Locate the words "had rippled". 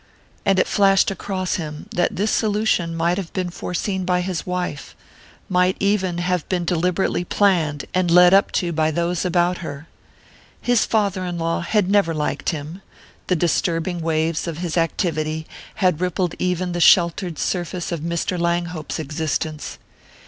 15.75-16.33